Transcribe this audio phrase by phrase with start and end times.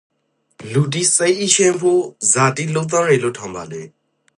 [0.71, 2.01] လူတိစိတ်အီးချမ်းဖို့
[2.31, 3.83] ဇာတိလုပ်သင့်ယေလို့ ထင်ပါလေ?